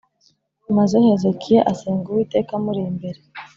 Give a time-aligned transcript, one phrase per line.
[0.77, 3.19] Maze Hezekiya asenga Uwiteka amuri imbere